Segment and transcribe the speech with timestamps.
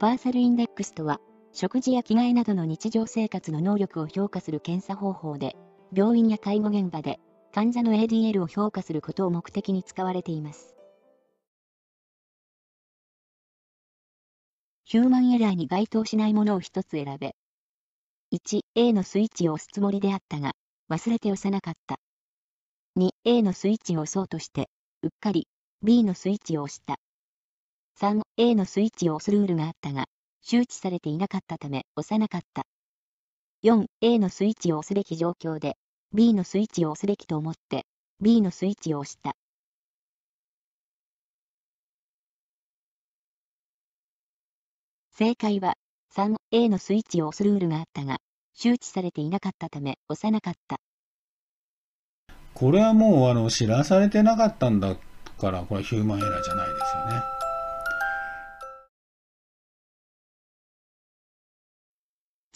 [0.00, 1.20] バーサルインデックスとは、
[1.52, 5.56] 食事や着替えなどの日常生活の能力を評価する検査方法で、
[5.92, 7.20] 病院や介護現場で
[7.52, 10.74] 患者の ADL を評価することを目的に使われています。
[14.86, 17.36] ヒューマンエラーに該当しないものを一つ選べ。
[18.32, 20.52] 1、A のスイッチを押すつもりであったが、
[20.88, 21.98] 忘れて押さなかった。
[22.96, 24.70] 2、A のスイッチを押そうとして、
[25.02, 25.46] うっかり
[25.82, 26.96] B のスイッチを押した。
[28.00, 30.06] 3、A のスイッチを押すルールがあったが、
[30.40, 32.62] 周知されていなかったため押さなかった。
[33.62, 35.74] 4、A のスイッチを押すべき状況で、
[36.14, 37.84] B のスイッチを押すべきと思って、
[38.18, 39.34] B のスイッチを押した。
[45.12, 45.74] 正解は、
[46.16, 48.16] 3、A のスイッチを押すルールがあったが、
[48.54, 50.78] 周知されていなかったため押さなかった。
[52.54, 54.96] これはもうあの知らされてなかったんだ
[55.38, 57.39] から、これヒューマンエラーじゃないですよね。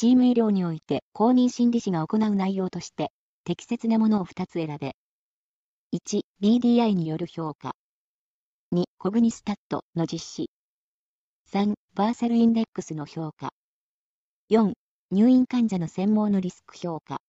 [0.04, 3.10] チーム医療において公認心理師が行う内容として
[3.42, 4.96] 適切なものを2つ選べ。
[5.94, 7.72] 1、BDI による評価。
[8.74, 10.50] 2、コグニスタットの実施。
[11.50, 13.54] 3、バーサルインデックスの評価。
[14.50, 14.74] 4、
[15.10, 17.22] 入院患者の専門のリスク評価。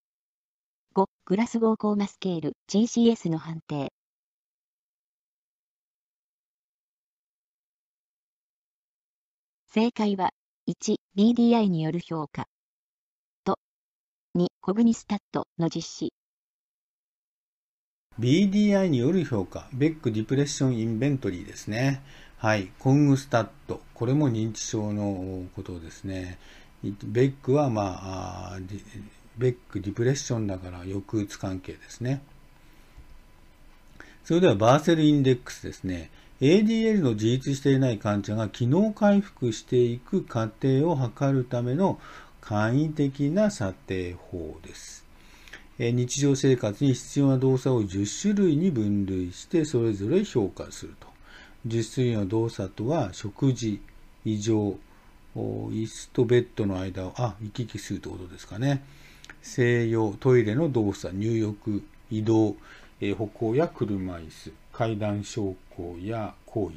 [0.96, 3.94] 5、グラスゴーコーマスケール GCS の判定。
[9.68, 10.32] 正解は、
[10.68, 12.48] 1、BDI による評価。
[14.36, 16.14] 2、コグニスタットの実施。
[18.20, 22.02] BDI による評価、ベックディプレッションインベントリーですね。
[22.38, 26.38] はい、コングスタット、これも認知症のことですね。
[26.84, 28.60] ベックは、まあ、
[29.38, 32.22] ベックディプレッションだから抑うつ関係ですね。
[34.26, 36.12] それではバーセルインデックスですね。
[36.42, 42.00] ADL の自立していない患者が機能回復していく過程を測るための
[42.48, 45.04] 簡易的な査定法です。
[45.80, 51.08] 日常生活に必要な動作を10種類に分類してそれぞれ評価すると。
[51.66, 53.82] 10種類の動作とは食事、
[54.24, 54.78] 異常、
[55.36, 58.84] 椅子とベッドの間を、あ、行き来するということですかね。
[59.42, 62.56] 静養、トイレの動作、入浴、移動、
[63.02, 66.76] え歩行や車椅子、階段昇降や行為、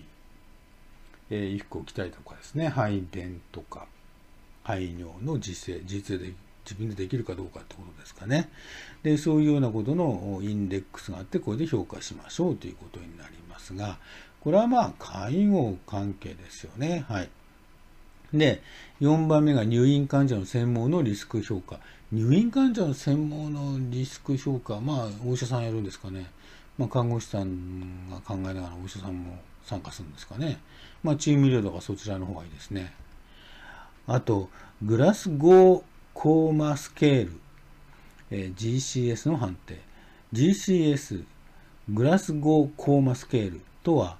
[1.31, 3.87] え衣服を着たりとかですね、排便とか、
[4.69, 6.35] 排尿の実践、実で
[6.67, 8.51] 自分でできるかどうかってことですかね。
[9.03, 13.99] で、そういうようなことのインデックスがあって、これで評価しましょうということになりますが、
[14.43, 17.07] これはまあ、介護関係ですよね。
[17.09, 17.31] はい。
[18.35, 18.63] で、
[19.01, 21.81] 4番目が入院患者の専門のリスク評価。
[22.13, 26.31] 入院患者の専門のリスク評価、まあ、お医者さんやるんですかね。
[26.77, 30.61] まあ、看護師さんが考えながらお医者さんも参加するんですかね。
[31.03, 32.93] まあ、チーム医療とかそちらの方がいいですね。
[34.09, 34.49] あと、
[34.83, 35.83] グラスゴー
[36.15, 37.33] コーマスケール、
[38.31, 39.79] えー、GCS の判定。
[40.33, 41.25] GCS、
[41.91, 44.17] グラスゴーコーマスケールとは、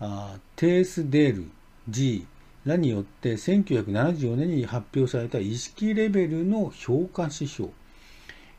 [0.00, 1.50] あテースデール
[1.88, 2.26] G
[2.64, 7.70] らによって1974年に発表された意識レベルの評価指標。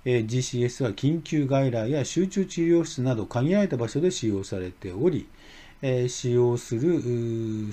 [0.06, 5.28] えー、GCS は緊急外来や集中治療室など限られた場所で使用されており、
[5.82, 7.02] えー、使用する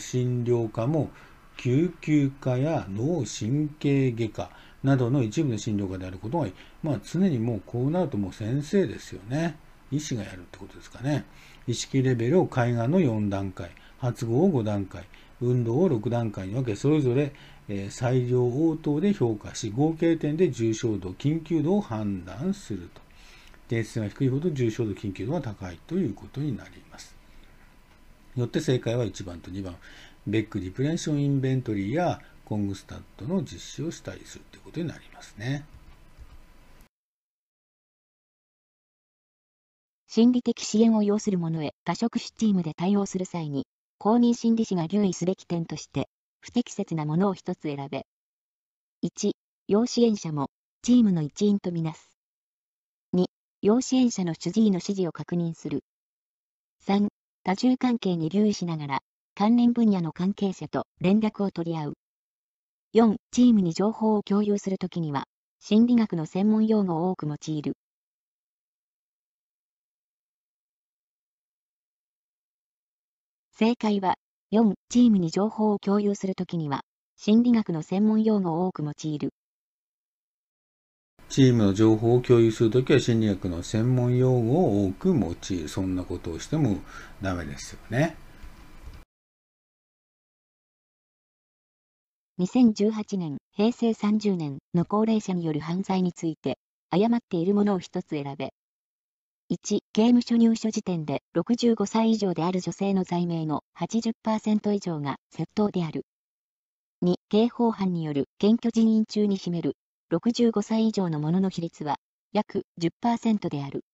[0.01, 1.11] 診療科も
[1.57, 4.51] 救急科や脳神経外科
[4.83, 6.49] などの一部の診療科であることが、
[6.83, 9.57] まあ、常にもうこうなるともう先生ですよね。
[9.91, 11.25] 医師がやるってことですかね。
[11.67, 15.05] 意識レベルを海岸の4段階、発語を5段階、
[15.41, 17.33] 運動を6段階に分け、それぞれ、
[17.69, 23.01] え、裁量応答で評価し、合計点で重症度、緊急度を判断すると。
[23.69, 27.17] 点数が低いほど重症度、緊急度が高いということになります。
[28.37, 29.77] よって正解は1番と2番。
[30.27, 35.65] ベックリプレンションインベントリーやコングスタットの実施をしたりするということになりますね。
[40.09, 43.67] 心理的支援を要する者へ多職種チームで対応する際に、
[43.99, 46.09] 公認心理師が留意すべき点として、
[46.41, 48.07] 不適切なものを一つ選べ。
[49.03, 49.33] 1、
[49.67, 50.49] 要支援者も、
[50.83, 52.17] チームの一員とみなす。
[53.15, 53.25] 2、
[53.61, 55.83] 要支援者の主治医の指示を確認する。
[56.87, 57.09] 3、
[57.43, 59.01] 多重関係に留意しながら、
[59.37, 61.95] 関連分野の関係者と連絡を取り合う。
[62.95, 65.25] 4、チームに情報を共有するときには、
[65.59, 67.77] 心理学の専門用語を多く用いる。
[73.57, 74.15] 正解は、
[74.53, 76.83] 4、チームに情報を共有するときには、
[77.17, 79.31] 心理学の専門用語を多く用いる。
[81.29, 85.69] チームの情報を共有するときは心理学の専門用語を多く用いる。
[85.69, 86.79] そんなことをしても
[87.21, 88.17] ダメですよね。
[92.41, 96.59] 2018年、平成30年の高齢者による犯罪について、
[96.91, 98.53] 誤っているものを一つ選べ。
[99.53, 106.07] 1、刑務所入所時点で65歳以上である女性の罪名の80%以上が窃盗である。
[107.05, 109.77] 2、刑法犯による検挙人員中に占める
[110.11, 111.99] 65歳以上の者のの比率は
[112.33, 113.85] 約10%である。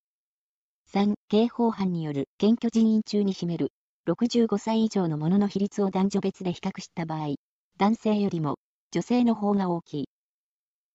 [0.94, 3.70] 3、刑法犯による検挙人員中に占める
[4.08, 7.34] 65歳以上の者の比率を男女別で比較した場合、
[7.80, 8.56] 男性よりも
[8.92, 10.08] 女性の方が大きい。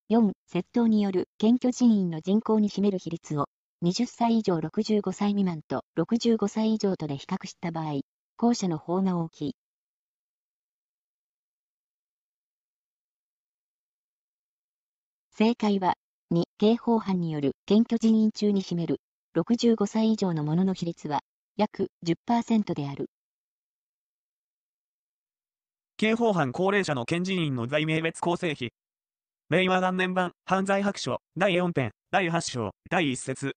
[0.10, 3.48] 4、窃盗による検挙人員の人口に占める比率を
[3.82, 8.02] 20歳以上65歳未満と65歳以上とで比較した場合、
[8.38, 9.56] 後者の方が大きい。
[15.32, 15.96] 正解は、
[16.30, 18.98] 2、刑法犯による検挙人員中に占める
[19.34, 21.22] 65歳以上の者の比率は
[21.58, 23.08] 約10%である。
[25.98, 28.74] 刑法犯高齢者の検事員の罪名別構成比。
[29.50, 33.54] 令和元年版犯罪白書第4編第8章第1節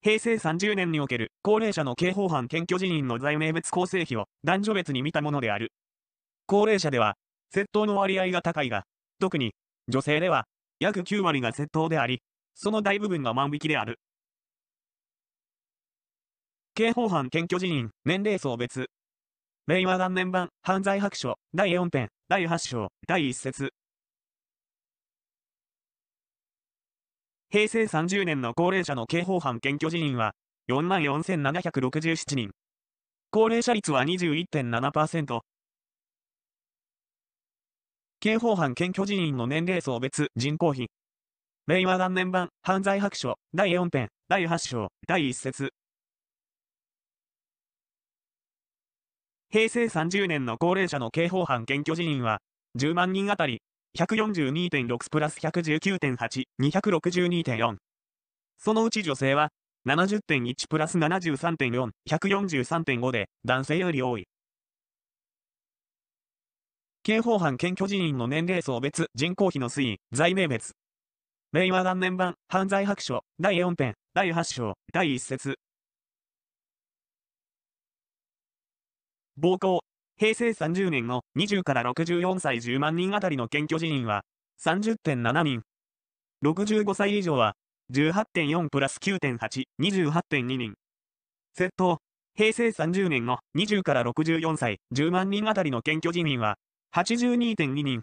[0.00, 5.70] 平成30年における高齢者の刑法犯検挙人員の罪名別構成比を男女別に見たものである。
[6.46, 7.16] 高齢者では
[7.54, 8.84] 窃盗の割合が高いが、
[9.20, 9.52] 特に
[9.88, 10.46] 女性では
[10.80, 12.22] 約9割が窃盗であり、
[12.54, 13.98] その大部分が万引きである。
[16.76, 18.88] 刑法犯検挙人員、年齢層別。
[19.66, 23.70] 令和元年版、犯罪白書、第4編、第8章、第1節。
[27.48, 30.32] 平成30年の高齢者の刑法犯検挙人員は、
[30.68, 32.50] 44,767人。
[33.30, 35.42] 高齢者率は21.7%。
[38.18, 40.90] 刑法犯検挙人員の年齢層別人口比。
[41.68, 45.70] 令和元年版、犯罪白書、第4編、第8章、第1節。
[49.54, 52.40] 平成30年の高齢者の刑法犯検挙人員は、
[52.76, 53.62] 10万人あたり、
[53.96, 57.76] 142.6プラス119.8、262.4。
[58.58, 59.50] そのうち女性は、
[59.86, 64.26] 70.1プラス73.4、143.5で、男性より多い。
[67.04, 70.72] 刑法犯検挙人員の年齢層別人口比の推移、罪名別。
[71.52, 75.54] 令和元年版、犯罪白書、第4編、第8章、第1節。
[79.36, 79.80] 暴行。
[80.16, 84.22] 平成30年の20から64歳10万人あたりの検挙人員は
[84.64, 85.62] 30.7人。
[86.44, 87.54] 65歳以上は
[87.92, 90.74] 18.4プラス9.8、28.2人。
[91.58, 91.98] 窃盗。
[92.36, 96.56] 平成30年の20から64歳10万人あたりの検挙人員は
[96.94, 98.02] 82.2人。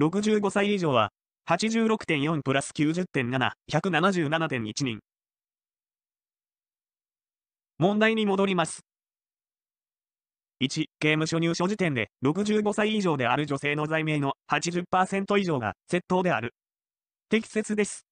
[0.00, 1.10] 65歳以上は
[1.48, 5.00] 86.4プラス90.7、177.1人。
[7.78, 8.89] 問題に戻ります。
[10.62, 16.54] 1、刑務所入所時点で65歳以上である女性の罪名の80%以上が窃盗である。
[17.30, 18.04] 適切です。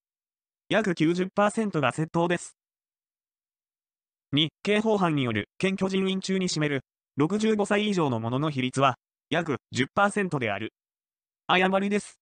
[0.67, 2.57] 約90%が窃盗です。
[4.33, 6.81] 2、刑法犯による検挙人員中に占める
[7.19, 8.95] 65歳以上の者のの比率は
[9.29, 10.73] 約10%である。
[11.45, 12.19] 誤りです。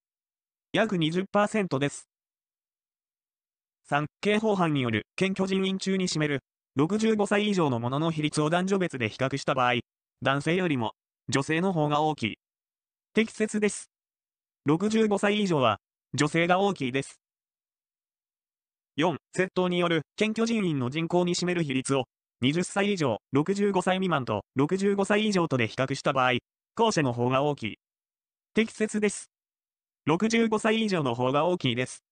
[0.74, 2.10] 約20%です。
[3.90, 6.42] 3、刑法犯による検挙人員中に占める
[6.78, 9.76] 65歳以上の者の比率を男女別で比較した場合、
[10.24, 10.94] 男性よりも
[11.30, 12.38] 女性の方が大きい。
[13.14, 13.92] 適切です。
[14.68, 15.80] 65歳以上は
[16.16, 17.22] 女性が大きいです。
[18.98, 22.06] 4、窃盗による検挙人員の人口に占める比率を
[22.44, 26.40] 20歳以上、65歳未満と65歳以上とで比較した場合、
[26.76, 27.76] 後者の方が大きい。
[28.56, 29.30] 適切です。
[30.10, 32.04] 65歳以上の方が大きいです。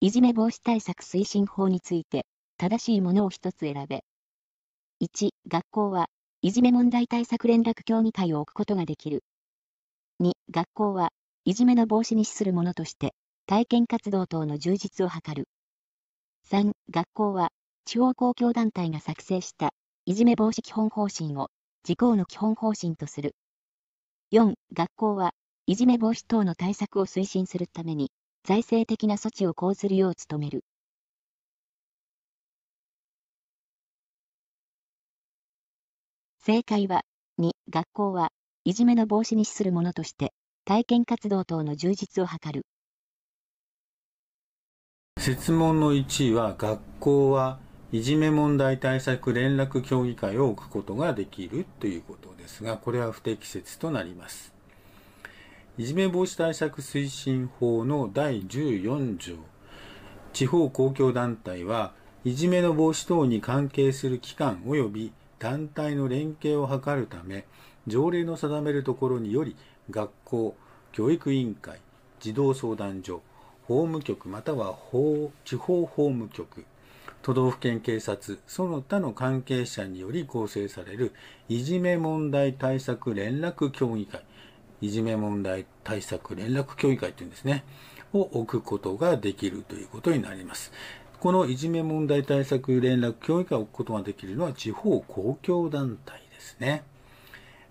[0.00, 2.26] いじめ防止対策推進法について
[2.64, 4.04] 正しいものを一つ選べ。
[4.98, 6.06] 1、学校は、
[6.40, 9.22] いじめ問題対策連絡協議会を置くことができる。
[10.18, 11.10] 2、学校は、
[11.44, 13.12] いじめの防止に資するものとして、
[13.44, 15.46] 体験活動等の充実を図る。
[16.44, 17.50] 3、学校は、
[17.84, 19.74] 地方公共団体が作成した、
[20.06, 21.50] いじめ防止基本方針を、
[21.82, 23.36] 事項の基本方針とする。
[24.30, 25.34] 4、学校は、
[25.66, 28.10] いじめ防止等の対策を推進するために、
[28.42, 30.64] 財政的な措置を講ずるよう努める。
[36.46, 37.00] 正解は、
[37.40, 38.28] 2、学校は、
[38.66, 40.34] いじめの防止に資するものとして、
[40.66, 42.66] 体験活動等の充実を図る。
[45.18, 47.58] 設問の1位は、学校は
[47.92, 54.52] いじめ問題対策連絡協議会を置くことができるということですが、これは不適切となります。
[55.78, 59.36] いじめ防止対策推進法の第14条、
[60.34, 67.44] 地方公共団体は、いじめの防止等に関係する機関及び団体の連携を図るため、
[67.86, 69.56] 条例の定めるところにより、
[69.90, 70.56] 学校、
[70.92, 71.78] 教育委員会、
[72.20, 73.22] 児童相談所、
[73.66, 76.64] 法務局または法地方法務局、
[77.22, 81.12] 都道府県警察、その他の関係者により構成される
[81.48, 84.22] いじめ問題対策連絡協議会、
[84.80, 87.64] いじめ問題対策連絡協議会というんですね、
[88.12, 90.72] を置くことができるということになります。
[91.24, 96.84] このいじめ問題対策連絡協議会を置くことができるのは地方公共団体ですね。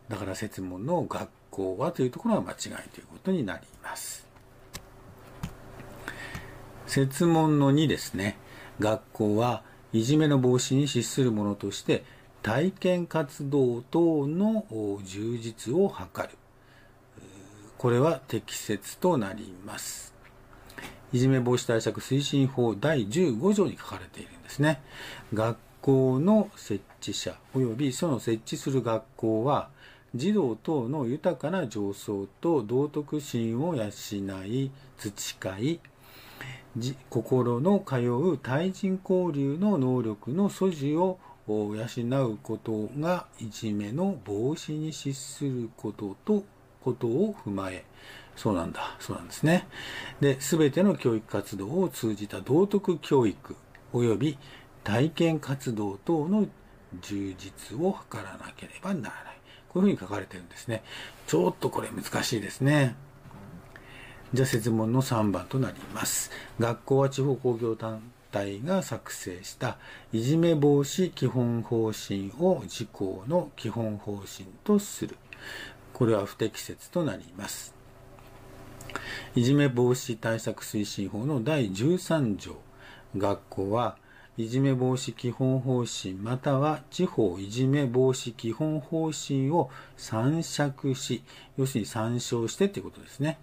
[0.10, 4.26] だから説問の学校はというところは間違いということになります。
[6.88, 8.40] 説問の2ですね。
[8.80, 12.04] 学校はいじめの防止に資するものとして
[12.42, 14.66] 体験活動等の
[15.04, 16.30] 充実を図る。
[17.78, 20.13] これは適切となります。
[21.14, 24.82] いじめ防止対策推進法第15条に書かれているんですね。
[25.34, 29.70] 学校の設置者及びその設置する学校は
[30.16, 33.86] 児童等の豊かな情操と道徳心を養
[34.46, 35.80] い、培い、
[37.10, 46.44] 心の通う対人交流の能力の素地を養うことがいじめの防止に資することと
[46.84, 47.86] ことを踏まえ、
[48.36, 49.68] そうなんだ、そうなんですね。
[50.20, 53.56] で、すべての教育活動を通じた道徳教育
[53.94, 54.38] 及び
[54.84, 56.48] 体験活動等の
[57.02, 59.34] 充実を図らなければならない。
[59.70, 60.84] こういうふうに書かれてるんですね。
[61.28, 62.96] ちょっとこれ難しいですね。
[64.34, 66.32] じゃあ説問の3番となります。
[66.60, 69.78] 学校は地方公共団体が作成した
[70.12, 75.16] いじめ防止基本方針を事項の基本方針とする。
[75.94, 77.74] これは不適切となります。
[79.36, 82.56] いじめ防止対策推進法の第13条。
[83.16, 83.98] 学校は
[84.38, 91.24] いじめ防止基本方針または地方いじめ防止基本方針を参酌し、
[91.58, 93.38] 要するに参照してということですね。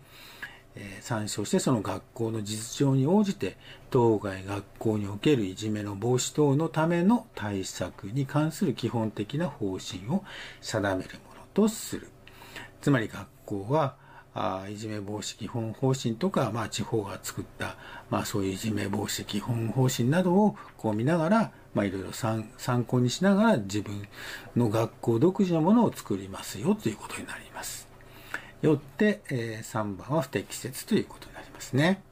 [0.76, 3.57] え参照してその学校の実情に応じて
[3.90, 10.25] 当該学校におけるいじめの防止等のための対策に関する基本的な方針を
[10.61, 12.09] 定めるものとする。
[12.81, 13.97] つまり学校は
[14.33, 17.77] あいじめ防止基本方針とか、まあ、地方が作った、
[18.11, 22.45] まあ、そういういじめ防止基本方針などをこう見ながら、まあ、いろいろ参
[22.87, 24.09] 考にしながら自分
[24.57, 27.89] の学校独自のものを作りますよということになります。
[28.63, 32.03] よって、えー、3番は不適切ということになりますね。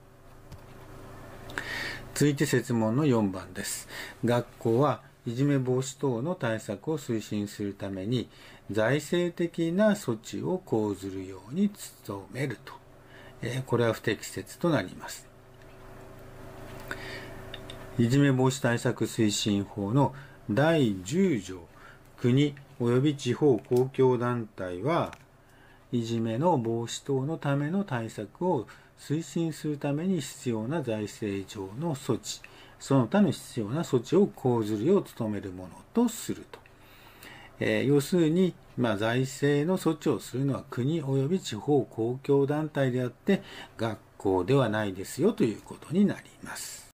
[2.15, 3.87] 続いて設問の4番です。
[4.25, 8.29] 学校はいじめ防止等の対策を推進するために
[8.71, 11.71] 財政的な措置を講ずるように
[12.07, 12.75] 努めると。
[13.41, 15.27] え、これは不適切となります。
[17.99, 20.15] いじめ防止対策推進法の
[20.51, 21.61] 第10条、
[22.21, 25.13] 国及び地方公共団体は
[25.91, 28.67] いじめの防止等のための対策を
[28.99, 32.41] 推進するために必要な財政上の措置、
[32.79, 36.68] その他の必要な措置を講ずるよう努めるものとすると。
[37.61, 43.43] えー、要するに、まあ、財政の措置をするのは国及び地方公共団体であって
[43.77, 46.89] 学校ではないですよということになります。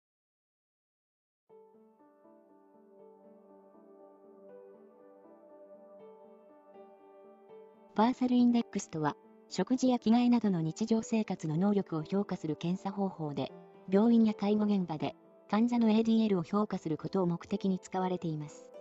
[7.94, 9.14] パーサルインデックスとは、
[9.48, 13.52] 食事や着替えなどの日常生活の能力を評価する検査方法で、
[13.88, 15.14] 病院や介護現場で
[15.48, 18.73] 患者の ADL を評価することを目的に使われています。